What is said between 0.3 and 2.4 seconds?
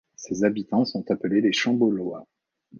habitants sont appelés les Chambollois.